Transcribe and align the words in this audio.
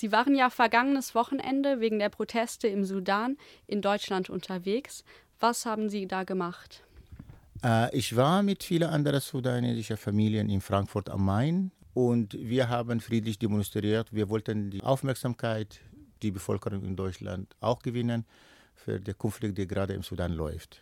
Sie 0.00 0.12
waren 0.12 0.36
ja 0.36 0.48
vergangenes 0.48 1.16
Wochenende 1.16 1.80
wegen 1.80 1.98
der 1.98 2.08
Proteste 2.08 2.68
im 2.68 2.84
Sudan 2.84 3.36
in 3.66 3.82
Deutschland 3.82 4.30
unterwegs. 4.30 5.02
Was 5.40 5.66
haben 5.66 5.90
Sie 5.90 6.06
da 6.06 6.22
gemacht? 6.22 6.84
Äh, 7.64 7.92
ich 7.98 8.14
war 8.14 8.44
mit 8.44 8.62
vielen 8.62 8.90
anderen 8.90 9.20
sudanesischen 9.20 9.96
Familien 9.96 10.50
in 10.50 10.60
Frankfurt 10.60 11.10
am 11.10 11.24
Main 11.24 11.72
und 11.94 12.34
wir 12.34 12.68
haben 12.68 13.00
friedlich 13.00 13.40
demonstriert. 13.40 14.14
Wir 14.14 14.28
wollten 14.28 14.70
die 14.70 14.84
Aufmerksamkeit 14.84 15.80
die 16.22 16.30
Bevölkerung 16.30 16.84
in 16.84 16.94
Deutschland 16.94 17.56
auch 17.58 17.80
gewinnen 17.80 18.24
für 18.76 19.00
den 19.00 19.18
Konflikt, 19.18 19.58
der 19.58 19.66
gerade 19.66 19.94
im 19.94 20.04
Sudan 20.04 20.30
läuft. 20.30 20.80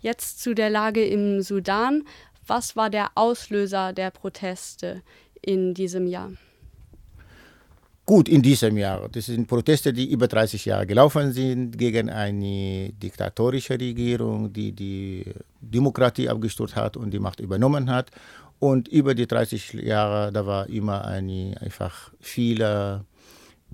Jetzt 0.00 0.40
zu 0.40 0.54
der 0.54 0.70
Lage 0.70 1.04
im 1.04 1.42
Sudan. 1.42 2.04
Was 2.46 2.76
war 2.76 2.88
der 2.88 3.10
Auslöser 3.16 3.92
der 3.92 4.12
Proteste 4.12 5.02
in 5.42 5.74
diesem 5.74 6.06
Jahr? 6.06 6.30
Gut, 8.08 8.26
in 8.30 8.40
diesem 8.40 8.78
Jahr. 8.78 9.06
Das 9.12 9.26
sind 9.26 9.46
Proteste, 9.46 9.92
die 9.92 10.10
über 10.10 10.28
30 10.28 10.64
Jahre 10.64 10.86
gelaufen 10.86 11.30
sind 11.30 11.76
gegen 11.76 12.08
eine 12.08 12.90
diktatorische 12.90 13.74
Regierung, 13.78 14.50
die 14.50 14.72
die 14.72 15.26
Demokratie 15.60 16.26
abgestürzt 16.26 16.74
hat 16.74 16.96
und 16.96 17.10
die 17.10 17.18
Macht 17.18 17.38
übernommen 17.38 17.90
hat. 17.90 18.10
Und 18.60 18.88
über 18.88 19.14
die 19.14 19.26
30 19.26 19.74
Jahre, 19.74 20.32
da 20.32 20.46
war 20.46 20.70
immer 20.70 21.04
eine, 21.04 21.54
einfach 21.60 22.10
viele 22.18 23.04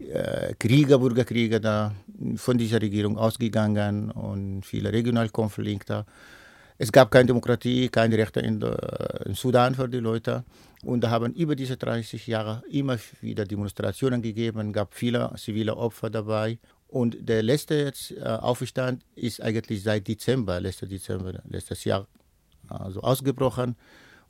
äh, 0.00 0.52
Krieger, 0.58 0.98
Bürgerkriege 0.98 1.60
da 1.60 1.94
von 2.34 2.58
dieser 2.58 2.82
Regierung 2.82 3.16
ausgegangen 3.16 4.10
und 4.10 4.66
viele 4.66 4.92
Regionalkonflikte. 4.92 6.06
Es 6.76 6.90
gab 6.90 7.10
keine 7.10 7.26
Demokratie, 7.26 7.88
keine 7.88 8.18
Rechte 8.18 8.40
in, 8.40 8.58
der, 8.58 9.22
in 9.26 9.34
Sudan 9.34 9.74
für 9.74 9.88
die 9.88 10.00
Leute. 10.00 10.44
Und 10.82 11.02
da 11.02 11.10
haben 11.10 11.32
über 11.34 11.54
diese 11.54 11.76
30 11.76 12.26
Jahre 12.26 12.62
immer 12.70 12.98
wieder 13.20 13.44
Demonstrationen 13.44 14.20
gegeben, 14.22 14.72
gab 14.72 14.94
viele 14.94 15.32
zivile 15.36 15.76
Opfer 15.76 16.10
dabei. 16.10 16.58
Und 16.88 17.16
der 17.20 17.42
letzte 17.42 17.74
jetzt, 17.74 18.12
äh, 18.12 18.22
Aufstand 18.22 19.04
ist 19.14 19.40
eigentlich 19.40 19.82
seit 19.82 20.06
Dezember, 20.06 20.60
letztes 20.60 20.88
Dezember, 20.88 21.42
letztes 21.48 21.84
Jahr 21.84 22.06
also 22.68 23.00
ausgebrochen 23.02 23.76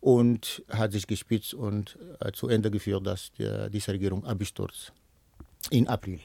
und 0.01 0.63
hat 0.69 0.93
sich 0.93 1.07
gespitzt 1.07 1.55
und 1.55 1.99
äh, 2.21 2.33
zu 2.33 2.49
Ende 2.49 2.71
geführt, 2.71 3.07
dass 3.07 3.33
die, 3.33 3.71
diese 3.71 3.93
Regierung 3.93 4.25
abstürzt. 4.25 4.93
In 5.71 5.89
April, 5.89 6.21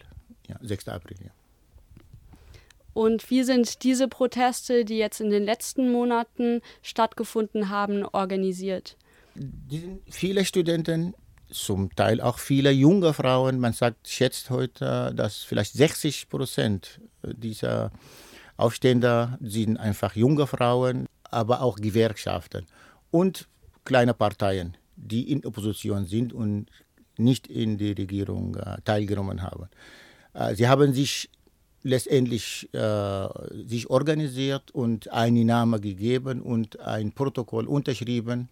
ja, 0.48 0.58
6. 0.62 0.90
April. 0.90 1.18
Ja. 1.24 1.32
Und 2.94 3.30
wie 3.30 3.44
sind 3.44 3.84
diese 3.84 4.08
Proteste, 4.08 4.86
die 4.86 4.98
jetzt 4.98 5.22
in 5.22 5.30
den 5.30 5.44
letzten 5.44 5.92
Monaten 5.92 6.62
stattgefunden 6.82 7.70
haben, 7.70 8.06
organisiert? 8.06 8.98
Viele 10.10 10.44
Studenten, 10.44 11.14
zum 11.52 11.96
Teil 11.96 12.22
auch 12.22 12.38
viele 12.38 12.72
junge 12.72 13.14
Frauen, 13.14 13.60
man 13.60 13.74
sagt, 13.74 14.08
schätzt 14.08 14.50
heute, 14.50 15.12
dass 15.16 15.38
vielleicht 15.38 15.74
60 15.74 16.30
Prozent 16.30 17.02
dieser 17.24 17.92
Aufstände 18.58 19.38
sind 19.42 19.78
einfach 19.78 20.16
junge 20.16 20.46
Frauen, 20.46 21.08
aber 21.24 21.62
auch 21.62 21.78
Gewerkschaften 21.78 22.68
und 23.10 23.48
kleine 23.86 24.14
Parteien, 24.14 24.78
die 24.96 25.32
in 25.32 25.46
Opposition 25.46 26.06
sind 26.06 26.34
und 26.34 26.68
nicht 27.18 27.48
in 27.48 27.78
die 27.78 27.92
Regierung 27.92 28.56
äh, 28.56 28.78
teilgenommen 28.84 29.42
haben. 29.42 29.70
Äh, 30.34 30.56
sie 30.56 30.68
haben 30.68 30.94
sich 30.94 31.30
letztendlich 31.84 32.70
äh, 32.74 33.28
sich 33.66 33.90
organisiert 33.90 34.72
und 34.72 35.12
einen 35.12 35.48
Namen 35.48 35.82
gegeben 35.82 36.42
und 36.42 36.80
ein 36.80 37.12
Protokoll 37.12 37.66
unterschrieben, 37.68 38.50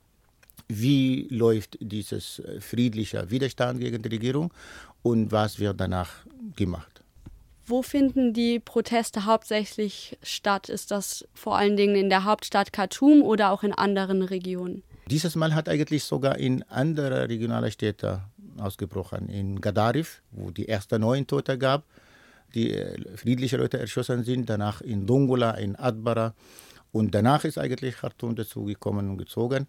wie 0.67 1.27
läuft 1.29 1.77
dieses 1.79 2.39
äh, 2.39 2.59
friedliche 2.61 3.29
Widerstand 3.29 3.79
gegen 3.79 4.01
die 4.01 4.09
Regierung 4.09 4.53
und 5.03 5.31
was 5.31 5.59
wird 5.59 5.79
danach 5.79 6.09
gemacht. 6.55 7.01
Wo 7.65 7.81
finden 7.81 8.31
die 8.33 8.59
Proteste 8.59 9.25
hauptsächlich 9.25 10.17
statt? 10.23 10.69
Ist 10.69 10.89
das 10.91 11.27
vor 11.33 11.57
allen 11.57 11.75
Dingen 11.75 11.95
in 11.95 12.09
der 12.09 12.23
Hauptstadt 12.23 12.71
Khartoum 12.71 13.21
oder 13.21 13.51
auch 13.51 13.63
in 13.63 13.73
anderen 13.73 14.21
Regionen? 14.21 14.83
Dieses 15.09 15.35
Mal 15.35 15.53
hat 15.53 15.67
eigentlich 15.67 16.05
sogar 16.05 16.37
in 16.37 16.63
andere 16.63 17.27
regionale 17.27 17.69
Städte 17.71 18.21
ausgebrochen. 18.57 19.27
In 19.27 19.59
Gadarif, 19.59 20.21
wo 20.31 20.49
die 20.51 20.67
ersten 20.69 21.01
neun 21.01 21.27
Tote 21.27 21.57
gab, 21.57 21.83
die 22.53 22.73
äh, 22.73 23.17
friedliche 23.17 23.57
Leute 23.57 23.79
erschossen 23.79 24.23
sind, 24.23 24.49
danach 24.49 24.81
in 24.81 25.05
Dongola, 25.05 25.51
in 25.51 25.75
Adbara 25.75 26.33
und 26.91 27.13
danach 27.13 27.43
ist 27.43 27.57
eigentlich 27.57 27.97
Khartoum 27.97 28.35
dazu 28.35 28.65
gekommen 28.65 29.09
und 29.09 29.17
gezogen. 29.17 29.67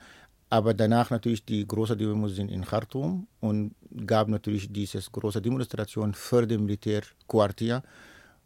Aber 0.50 0.72
danach 0.72 1.11
natürlich 1.11 1.44
die 1.44 1.66
große 1.66 1.97
Demonstration 1.97 2.49
in 2.49 2.65
Khartoum 2.65 3.27
und 3.41 3.75
gab 4.06 4.28
natürlich 4.28 4.72
diese 4.72 4.99
große 4.99 5.43
Demonstration 5.43 6.15
für 6.15 6.47
das 6.47 6.59
Militärquartier, 6.59 7.83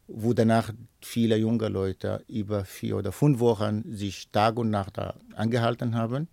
wo 0.09 0.33
danach 0.33 0.73
viele 1.01 1.37
junge 1.37 1.69
Leute 1.69 2.25
über 2.27 2.65
vier 2.65 2.97
oder 2.97 3.13
fünf 3.13 3.39
Wochen 3.39 3.85
sich 3.87 4.31
Tag 4.33 4.59
und 4.59 4.71
Nacht 4.71 4.99
da 4.99 5.15
angehalten 5.37 5.95
haben. 5.95 6.27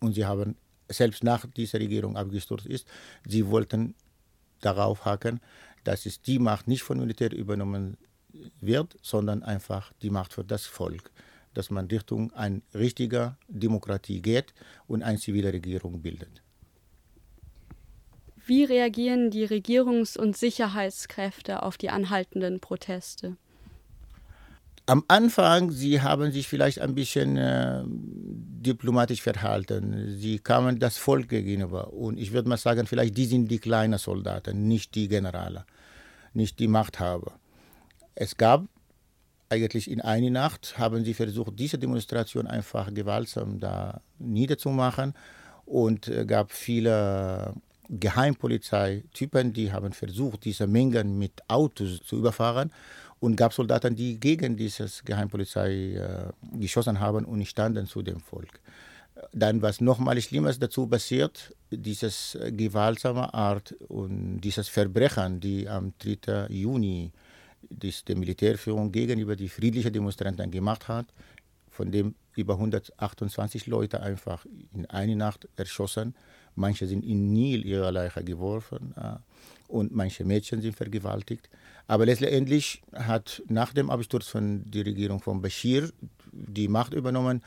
Und 0.00 0.14
sie 0.14 0.26
haben, 0.26 0.56
selbst 0.88 1.22
nach 1.22 1.46
dieser 1.46 1.78
Regierung 1.78 2.16
abgestürzt 2.16 2.66
ist, 2.66 2.88
sie 3.24 3.46
wollten 3.46 3.94
darauf 4.60 5.04
haken, 5.04 5.38
dass 5.88 6.04
es 6.04 6.20
die 6.20 6.38
Macht 6.38 6.68
nicht 6.68 6.82
von 6.82 6.98
Militär 6.98 7.32
übernommen 7.32 7.96
wird, 8.60 8.98
sondern 9.00 9.42
einfach 9.42 9.90
die 10.02 10.10
Macht 10.10 10.34
für 10.34 10.44
das 10.44 10.66
Volk. 10.66 11.10
Dass 11.54 11.70
man 11.70 11.86
Richtung 11.86 12.30
eine 12.34 12.60
richtige 12.74 13.36
Demokratie 13.48 14.20
geht 14.20 14.52
und 14.86 15.02
eine 15.02 15.18
zivile 15.18 15.50
Regierung 15.50 16.02
bildet. 16.02 16.42
Wie 18.44 18.64
reagieren 18.64 19.30
die 19.30 19.46
Regierungs- 19.46 20.18
und 20.18 20.36
Sicherheitskräfte 20.36 21.62
auf 21.62 21.78
die 21.78 21.88
anhaltenden 21.88 22.60
Proteste? 22.60 23.38
Am 24.84 25.04
Anfang, 25.08 25.70
sie 25.70 26.02
haben 26.02 26.32
sich 26.32 26.48
vielleicht 26.48 26.80
ein 26.80 26.94
bisschen 26.94 27.36
äh, 27.38 27.82
diplomatisch 27.86 29.22
verhalten. 29.22 30.16
Sie 30.18 30.38
kamen 30.38 30.78
das 30.78 30.96
Volk 30.96 31.28
gegenüber. 31.28 31.92
Und 31.92 32.18
ich 32.18 32.32
würde 32.32 32.48
mal 32.48 32.56
sagen, 32.56 32.86
vielleicht 32.86 33.16
die 33.16 33.26
sind 33.26 33.48
die 33.48 33.58
kleinen 33.58 33.98
Soldaten, 33.98 34.66
nicht 34.66 34.94
die 34.94 35.08
Generale, 35.08 35.66
nicht 36.32 36.58
die 36.58 36.68
Machthaber. 36.68 37.32
Es 38.14 38.36
gab 38.36 38.64
eigentlich 39.48 39.90
in 39.90 40.00
einer 40.00 40.30
Nacht, 40.30 40.78
haben 40.78 41.04
sie 41.04 41.14
versucht, 41.14 41.58
diese 41.58 41.78
Demonstration 41.78 42.46
einfach 42.46 42.92
gewaltsam 42.92 43.60
da 43.60 44.00
niederzumachen. 44.18 45.14
Und 45.64 46.08
es 46.08 46.26
gab 46.26 46.52
viele 46.52 47.54
Geheimpolizeitypen, 47.88 49.52
die 49.52 49.72
haben 49.72 49.92
versucht, 49.92 50.44
diese 50.44 50.66
Mengen 50.66 51.18
mit 51.18 51.32
Autos 51.48 52.00
zu 52.04 52.16
überfahren 52.16 52.70
und 53.20 53.36
gab 53.36 53.52
Soldaten, 53.52 53.96
die 53.96 54.20
gegen 54.20 54.56
dieses 54.56 55.02
Geheimpolizei 55.04 55.94
äh, 55.94 56.58
geschossen 56.58 57.00
haben 57.00 57.24
und 57.24 57.44
standen 57.46 57.86
zu 57.86 58.02
dem 58.02 58.20
Volk. 58.20 58.60
Dann, 59.32 59.62
was 59.62 59.80
nochmal 59.80 60.20
Schlimmes 60.20 60.58
dazu 60.58 60.86
passiert, 60.86 61.54
dieses 61.70 62.38
gewaltsame 62.50 63.32
Art 63.34 63.72
und 63.88 64.40
dieses 64.40 64.68
Verbrechen, 64.68 65.40
die 65.40 65.68
am 65.68 65.92
3. 65.98 66.46
Juni 66.48 67.12
die 67.70 68.14
Militärführung 68.14 68.92
gegenüber 68.92 69.36
die 69.36 69.48
friedlichen 69.48 69.92
Demonstranten 69.92 70.50
gemacht 70.50 70.88
hat, 70.88 71.06
von 71.70 71.90
dem 71.90 72.14
über 72.36 72.54
128 72.54 73.66
Leute 73.66 74.00
einfach 74.00 74.46
in 74.72 74.86
einer 74.86 75.16
Nacht 75.16 75.48
erschossen. 75.56 76.14
Manche 76.54 76.86
sind 76.86 77.04
in 77.04 77.32
Nil 77.32 77.64
ihrer 77.66 77.92
Leiche 77.92 78.24
geworfen 78.24 78.94
äh, 78.96 79.16
und 79.68 79.94
manche 79.94 80.24
Mädchen 80.24 80.60
sind 80.60 80.76
vergewaltigt. 80.76 81.48
Aber 81.86 82.06
letztendlich 82.06 82.82
hat 82.92 83.42
nach 83.48 83.72
dem 83.72 83.90
Absturz 83.90 84.26
von 84.28 84.68
der 84.70 84.86
Regierung 84.86 85.20
von 85.20 85.40
Bashir 85.40 85.90
die 86.32 86.68
Macht 86.68 86.94
übernommen. 86.94 87.42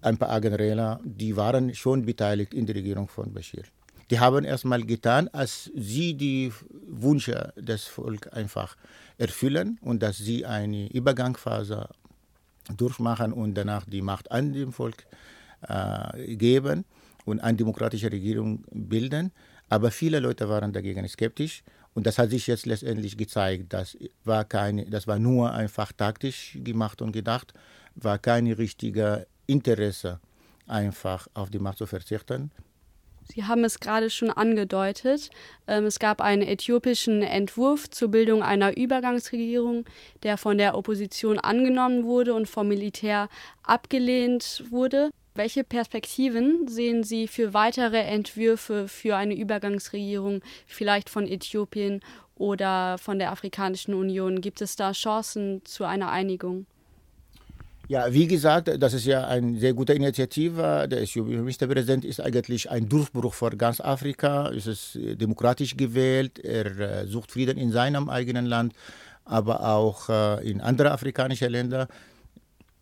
Ein 0.00 0.16
paar 0.16 0.40
Generäle, 0.40 1.00
die 1.04 1.36
waren 1.36 1.74
schon 1.74 2.04
beteiligt 2.04 2.54
in 2.54 2.66
der 2.66 2.74
Regierung 2.74 3.08
von 3.08 3.32
Bashir. 3.32 3.64
Die 4.10 4.18
haben 4.18 4.44
erstmal 4.44 4.82
getan, 4.82 5.28
als 5.28 5.70
sie 5.74 6.14
die 6.14 6.52
Wünsche 6.88 7.52
des 7.56 7.84
Volkes 7.84 8.32
einfach 8.32 8.76
erfüllen 9.18 9.78
und 9.82 10.02
dass 10.02 10.18
sie 10.18 10.44
eine 10.44 10.90
Übergangsphase 10.92 11.88
durchmachen 12.76 13.32
und 13.32 13.54
danach 13.54 13.84
die 13.84 14.02
Macht 14.02 14.30
an 14.32 14.52
dem 14.52 14.72
Volk 14.72 15.06
äh, 15.68 16.36
geben 16.36 16.84
und 17.24 17.40
eine 17.40 17.56
demokratische 17.56 18.10
Regierung 18.10 18.64
bilden. 18.72 19.30
Aber 19.68 19.92
viele 19.92 20.18
Leute 20.18 20.48
waren 20.48 20.72
dagegen 20.72 21.06
skeptisch 21.08 21.62
und 21.94 22.06
das 22.06 22.18
hat 22.18 22.30
sich 22.30 22.46
jetzt 22.48 22.66
letztendlich 22.66 23.16
gezeigt. 23.16 23.72
Das 23.72 23.96
war, 24.24 24.44
keine, 24.44 24.86
das 24.86 25.06
war 25.06 25.18
nur 25.18 25.52
einfach 25.52 25.92
taktisch 25.92 26.58
gemacht 26.64 27.02
und 27.02 27.12
gedacht, 27.12 27.54
war 27.94 28.18
kein 28.18 28.46
richtiger 28.48 29.26
Interesse, 29.50 30.20
einfach 30.66 31.26
auf 31.34 31.50
die 31.50 31.58
Macht 31.58 31.78
zu 31.78 31.86
verzichten. 31.86 32.50
Sie 33.32 33.44
haben 33.44 33.64
es 33.64 33.78
gerade 33.78 34.10
schon 34.10 34.30
angedeutet. 34.30 35.30
Ähm, 35.66 35.84
es 35.84 35.98
gab 35.98 36.20
einen 36.20 36.42
äthiopischen 36.42 37.22
Entwurf 37.22 37.88
zur 37.90 38.08
Bildung 38.08 38.42
einer 38.42 38.76
Übergangsregierung, 38.76 39.84
der 40.22 40.36
von 40.36 40.58
der 40.58 40.76
Opposition 40.76 41.38
angenommen 41.38 42.04
wurde 42.04 42.34
und 42.34 42.48
vom 42.48 42.68
Militär 42.68 43.28
abgelehnt 43.62 44.64
wurde. 44.70 45.10
Welche 45.34 45.62
Perspektiven 45.62 46.66
sehen 46.66 47.04
Sie 47.04 47.28
für 47.28 47.54
weitere 47.54 48.00
Entwürfe 48.00 48.88
für 48.88 49.16
eine 49.16 49.34
Übergangsregierung, 49.34 50.42
vielleicht 50.66 51.08
von 51.08 51.26
Äthiopien 51.28 52.00
oder 52.34 52.98
von 52.98 53.20
der 53.20 53.30
Afrikanischen 53.30 53.94
Union? 53.94 54.40
Gibt 54.40 54.60
es 54.60 54.74
da 54.74 54.90
Chancen 54.90 55.64
zu 55.64 55.84
einer 55.84 56.10
Einigung? 56.10 56.66
Ja, 57.90 58.12
wie 58.12 58.28
gesagt, 58.28 58.70
das 58.80 58.94
ist 58.94 59.04
ja 59.04 59.26
eine 59.26 59.58
sehr 59.58 59.74
gute 59.74 59.94
Initiative. 59.94 60.86
Der 60.88 61.04
Ministerpräsident 61.24 62.04
ist 62.04 62.20
eigentlich 62.20 62.70
ein 62.70 62.88
Durchbruch 62.88 63.34
für 63.34 63.50
ganz 63.56 63.80
Afrika. 63.80 64.48
Es 64.50 64.68
ist 64.68 64.94
demokratisch 64.94 65.76
gewählt. 65.76 66.38
Er 66.38 66.66
äh, 66.78 67.06
sucht 67.08 67.32
Frieden 67.32 67.58
in 67.58 67.72
seinem 67.72 68.08
eigenen 68.08 68.46
Land, 68.46 68.74
aber 69.24 69.68
auch 69.68 70.08
äh, 70.08 70.48
in 70.48 70.60
anderen 70.60 70.92
afrikanischen 70.92 71.50
Ländern. 71.50 71.88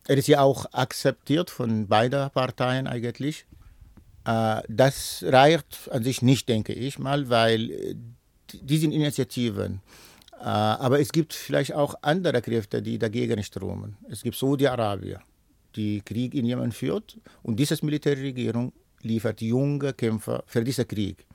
Er 0.07 0.15
ist 0.15 0.27
ja 0.27 0.41
auch 0.41 0.67
akzeptiert 0.73 1.49
von 1.49 1.87
beiden 1.87 2.29
Parteien 2.29 2.85
eigentlich. 2.85 3.47
Äh, 4.25 4.61
das 4.69 5.25
reicht 5.27 5.89
an 5.89 6.03
sich 6.03 6.21
nicht, 6.21 6.47
denke 6.47 6.73
ich 6.73 6.99
mal, 6.99 7.31
weil 7.31 7.95
diese 8.61 8.85
Initiativen 8.85 9.73
äh, 9.73 10.08
aber 10.45 10.99
es 10.99 11.11
gibt 11.11 11.33
vielleicht 11.33 11.73
auch 11.73 11.95
andere 12.01 12.41
Kräfte, 12.41 12.81
die 12.81 12.97
dagegen 12.97 13.41
strömen. 13.43 13.97
Es 14.09 14.23
gibt 14.23 14.35
Saudi-Arabien, 14.37 15.19
die 15.75 16.01
Krieg 16.01 16.33
in 16.33 16.45
Jemen 16.45 16.71
führt 16.71 17.17
und 17.43 17.59
diese 17.59 17.77
Militärregierung 17.83 18.73
liefert 19.01 19.41
junge 19.41 19.93
Kämpfer 19.93 20.43
für 20.45 20.63
diesen 20.63 20.87
Krieg. 20.87 21.25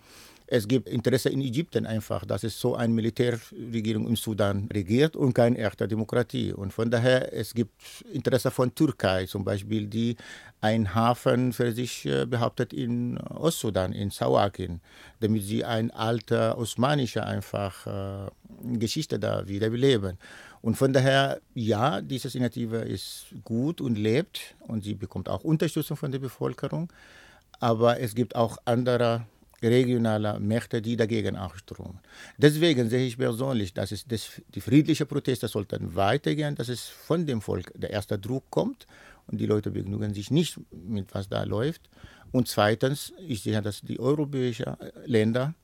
Es 0.47 0.69
gibt 0.69 0.89
Interesse 0.91 1.31
in 1.31 1.41
Ägypten 1.41 1.87
einfach, 1.87 2.27
dass 2.27 2.45
es 2.45 2.61
so 2.61 2.75
eine 2.75 2.93
Militärregierung 2.93 4.07
im 4.07 4.15
Sudan 4.15 4.69
regiert 4.73 5.17
und 5.17 5.33
keine 5.33 5.57
echte 5.57 5.89
Demokratie. 5.89 6.53
Und 6.53 6.71
von 6.71 6.91
daher, 6.91 7.33
es 7.33 7.55
gibt 7.55 7.73
Interesse 8.13 8.51
von 8.51 8.75
Türkei 8.75 9.25
zum 9.25 9.43
Beispiel, 9.43 9.87
die 9.87 10.17
einen 10.61 10.95
Hafen 10.95 11.55
für 11.55 11.73
sich 11.73 12.05
äh, 12.05 12.27
behauptet 12.27 12.75
in 12.75 13.17
Ostsudan, 13.19 13.93
in 13.95 14.11
Sawakin, 14.11 14.81
damit 15.21 15.45
sie 15.45 15.65
eine 15.65 15.95
alte 15.95 16.59
osmanische 16.59 17.25
einfach 17.25 17.87
äh, 17.87 18.31
Geschichte 18.79 19.19
da 19.19 19.47
wieder 19.47 19.71
beleben. 19.71 20.19
Und 20.63 20.77
von 20.77 20.93
daher, 20.93 21.41
ja, 21.55 22.01
diese 22.01 22.29
Initiative 22.37 22.79
ist 22.79 23.27
gut 23.45 23.81
und 23.81 23.97
lebt 23.97 24.55
und 24.61 24.85
sie 24.85 24.95
bekommt 24.95 25.29
auch 25.29 25.45
Unterstützung 25.45 25.97
von 25.97 26.11
der 26.11 26.19
Bevölkerung. 26.19 26.93
Aber 27.61 28.01
es 28.01 28.15
gibt 28.15 28.35
auch 28.35 28.59
andere 28.65 29.27
regionaler 29.63 30.39
Mächte, 30.41 30.83
die 30.83 30.97
dagegen 30.97 31.37
aufströmen. 31.37 32.01
Deswegen 32.37 32.89
sehe 32.91 33.07
ich 33.07 33.17
persönlich, 33.17 33.73
dass 33.73 33.93
es 33.93 34.05
das, 34.07 34.43
die 34.55 34.61
friedlichen 34.61 35.07
Proteste 35.07 35.49
sollten 35.49 35.95
weitergehen, 35.95 36.55
dass 36.55 36.69
es 36.69 36.87
von 36.87 37.27
dem 37.27 37.41
Volk 37.41 37.73
der 37.75 37.91
erste 37.91 38.19
Druck 38.19 38.45
kommt 38.51 38.87
und 39.27 39.41
die 39.41 39.47
Leute 39.47 39.71
begnügen 39.71 40.13
sich 40.15 40.31
nicht 40.31 40.59
mit 40.71 41.15
was 41.15 41.29
da 41.29 41.45
läuft. 41.45 41.89
Und 42.33 42.49
zweitens, 42.49 43.13
ich 43.27 43.43
sehe, 43.43 43.63
dass 43.63 43.81
die 43.81 44.01
europäischen 44.01 44.77
Länder 45.07 45.55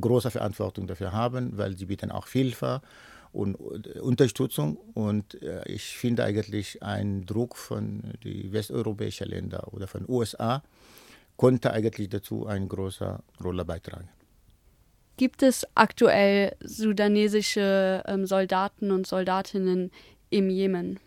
große 0.00 0.30
Verantwortung 0.30 0.86
dafür 0.86 1.12
haben, 1.12 1.56
weil 1.56 1.76
sie 1.76 1.86
bieten 1.86 2.10
auch 2.10 2.28
Hilfe 2.28 2.80
und 3.32 3.56
Unterstützung. 4.00 4.78
Und 4.94 5.40
äh, 5.42 5.62
ich 5.66 5.96
finde 5.96 6.24
eigentlich 6.24 6.82
einen 6.82 7.26
Druck 7.26 7.56
von 7.56 8.02
den 8.24 8.52
westeuropäischen 8.52 9.28
Ländern 9.28 9.64
oder 9.70 9.86
von 9.86 10.04
den 10.04 10.10
USA, 10.10 10.62
konnte 11.36 11.72
eigentlich 11.72 12.08
dazu 12.08 12.46
eine 12.46 12.66
große 12.66 13.18
Rolle 13.42 13.64
beitragen. 13.64 14.08
Gibt 15.16 15.42
es 15.42 15.66
aktuell 15.74 16.54
sudanesische 16.60 18.04
ähm, 18.06 18.24
Soldaten 18.24 18.92
und 18.92 19.06
Soldatinnen 19.06 19.90
im 20.30 20.48
Jemen? 20.48 21.00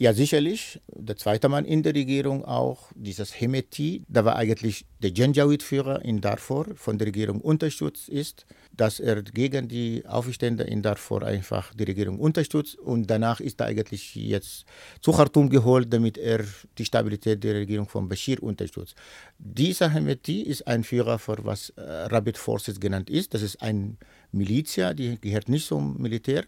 Ja, 0.00 0.12
sicherlich. 0.12 0.80
Der 0.94 1.16
zweite 1.16 1.48
Mann 1.48 1.64
in 1.64 1.82
der 1.82 1.92
Regierung 1.92 2.44
auch, 2.44 2.92
dieses 2.94 3.32
Hemeti, 3.32 4.04
da 4.06 4.24
war 4.24 4.36
eigentlich 4.36 4.86
der 5.02 5.10
Janjaweed-Führer 5.10 6.04
in 6.04 6.20
Darfur, 6.20 6.66
von 6.76 6.98
der 6.98 7.08
Regierung 7.08 7.40
unterstützt 7.40 8.08
ist, 8.08 8.46
dass 8.72 9.00
er 9.00 9.22
gegen 9.22 9.66
die 9.66 10.04
Aufstände 10.06 10.62
in 10.62 10.82
Darfur 10.82 11.24
einfach 11.24 11.74
die 11.74 11.82
Regierung 11.82 12.20
unterstützt 12.20 12.78
und 12.78 13.10
danach 13.10 13.40
ist 13.40 13.60
er 13.60 13.66
eigentlich 13.66 14.14
jetzt 14.14 14.66
zu 15.00 15.10
Khartoum 15.10 15.50
geholt, 15.50 15.92
damit 15.92 16.16
er 16.16 16.44
die 16.78 16.84
Stabilität 16.84 17.42
der 17.42 17.54
Regierung 17.54 17.88
von 17.88 18.08
Bashir 18.08 18.40
unterstützt. 18.40 18.94
Dieser 19.36 19.90
Hemeti 19.90 20.42
ist 20.42 20.64
ein 20.68 20.84
Führer 20.84 21.18
für 21.18 21.44
was 21.44 21.70
äh, 21.70 21.82
Rapid 21.82 22.38
Forces 22.38 22.78
genannt 22.78 23.10
ist. 23.10 23.34
Das 23.34 23.42
ist 23.42 23.60
ein 23.60 23.98
Milizia, 24.30 24.94
die 24.94 25.20
gehört 25.20 25.48
nicht 25.48 25.66
zum 25.66 26.00
Militär 26.00 26.44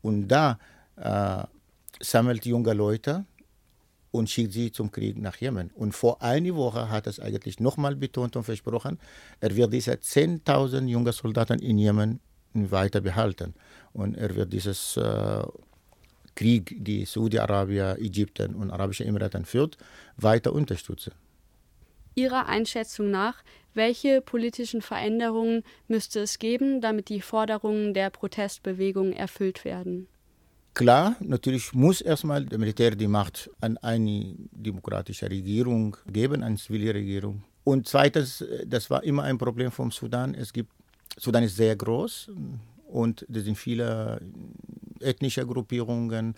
und 0.00 0.28
da 0.28 0.58
äh, 0.96 1.44
sammelt 2.00 2.46
junge 2.46 2.72
Leute 2.72 3.24
und 4.10 4.30
schickt 4.30 4.52
sie 4.52 4.72
zum 4.72 4.90
Krieg 4.90 5.18
nach 5.18 5.36
Jemen. 5.36 5.70
Und 5.74 5.92
vor 5.92 6.22
einer 6.22 6.54
Woche 6.54 6.88
hat 6.88 7.06
es 7.06 7.20
eigentlich 7.20 7.60
nochmal 7.60 7.96
betont 7.96 8.36
und 8.36 8.44
versprochen, 8.44 8.98
er 9.40 9.54
wird 9.54 9.72
diese 9.72 9.92
10.000 9.92 10.86
junge 10.86 11.12
Soldaten 11.12 11.58
in 11.60 11.78
Jemen 11.78 12.20
weiter 12.54 13.00
behalten. 13.00 13.54
Und 13.92 14.16
er 14.16 14.34
wird 14.34 14.52
dieses 14.52 14.96
äh, 14.96 15.42
Krieg, 16.34 16.76
die 16.78 17.04
Saudi-Arabien, 17.04 17.98
Ägypten 17.98 18.54
und 18.54 18.70
Arabische 18.70 19.04
Emiraten 19.04 19.44
führt, 19.44 19.76
weiter 20.16 20.52
unterstützen. 20.52 21.12
Ihrer 22.14 22.46
Einschätzung 22.46 23.10
nach, 23.10 23.42
welche 23.74 24.22
politischen 24.22 24.80
Veränderungen 24.80 25.64
müsste 25.86 26.20
es 26.20 26.38
geben, 26.38 26.80
damit 26.80 27.10
die 27.10 27.20
Forderungen 27.20 27.92
der 27.92 28.08
Protestbewegung 28.08 29.12
erfüllt 29.12 29.66
werden? 29.66 30.08
Klar, 30.76 31.16
natürlich 31.20 31.72
muss 31.72 32.02
erstmal 32.02 32.44
der 32.44 32.58
Militär 32.58 32.94
die 32.94 33.08
Macht 33.08 33.48
an 33.62 33.78
eine 33.78 34.34
demokratische 34.52 35.24
Regierung 35.24 35.96
geben, 36.06 36.42
eine 36.42 36.56
zivile 36.56 36.92
Regierung. 36.92 37.42
Und 37.64 37.88
zweitens, 37.88 38.44
das 38.66 38.90
war 38.90 39.02
immer 39.02 39.22
ein 39.22 39.38
Problem 39.38 39.70
vom 39.70 39.90
Sudan. 39.90 40.34
Es 40.34 40.52
gibt, 40.52 40.70
Sudan 41.16 41.44
ist 41.44 41.56
sehr 41.56 41.74
groß 41.74 42.30
und 42.88 43.24
es 43.32 43.44
sind 43.44 43.56
viele 43.56 44.20
ethnische 45.00 45.46
Gruppierungen, 45.46 46.34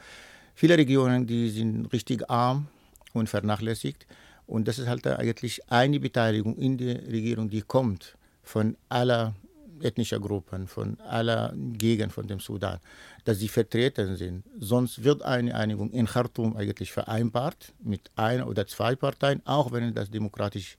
viele 0.55 0.79
Regionen, 0.79 1.27
die 1.27 1.51
sind 1.51 1.93
richtig 1.93 2.31
arm 2.31 2.69
und 3.15 3.29
vernachlässigt. 3.29 4.07
Und 4.47 4.69
das 4.69 4.79
ist 4.79 4.87
halt 4.87 5.05
eigentlich 5.05 5.69
eine 5.69 5.99
Beteiligung 5.99 6.57
in 6.59 6.79
der 6.79 7.05
Regierung, 7.09 7.51
die 7.51 7.63
kommt 7.63 8.17
von 8.45 8.77
aller 8.89 9.35
ethnischer 9.83 10.21
Gruppen, 10.21 10.67
von 10.67 10.99
aller 11.01 11.55
Gegend 11.57 12.13
von 12.13 12.27
dem 12.27 12.41
Sudan, 12.41 12.79
dass 13.25 13.39
sie 13.39 13.49
vertreten 13.49 14.17
sind. 14.17 14.45
Sonst 14.59 15.05
wird 15.05 15.23
eine 15.23 15.55
Einigung 15.55 15.91
in 15.91 16.07
Khartoum 16.07 16.57
eigentlich 16.57 16.93
vereinbart 16.93 17.73
mit 17.83 18.11
einer 18.17 18.47
oder 18.49 18.67
zwei 18.67 18.97
Parteien, 18.97 19.43
auch 19.45 19.73
wenn 19.73 19.95
das 19.95 20.11
demokratisch 20.11 20.77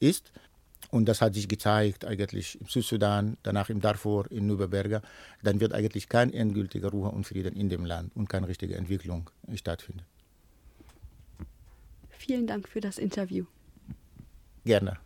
ist. 0.00 0.32
Und 0.90 1.06
das 1.06 1.20
hat 1.20 1.34
sich 1.34 1.48
gezeigt 1.48 2.04
eigentlich 2.04 2.60
im 2.60 2.66
Südsudan, 2.66 3.36
danach 3.42 3.68
im 3.70 3.80
Darfur, 3.80 4.30
in 4.30 4.46
Nüberberger. 4.46 5.02
Dann 5.42 5.58
wird 5.60 5.72
eigentlich 5.72 6.08
kein 6.08 6.32
endgültiger 6.32 6.90
Ruhe 6.90 7.10
und 7.10 7.24
Frieden 7.24 7.56
in 7.56 7.68
dem 7.68 7.84
Land 7.84 8.14
und 8.14 8.28
keine 8.28 8.48
richtige 8.48 8.76
Entwicklung 8.76 9.30
stattfinden. 9.54 10.04
Vielen 12.10 12.46
Dank 12.46 12.68
für 12.68 12.80
das 12.80 12.98
Interview. 12.98 13.44
Gerne. 14.64 14.98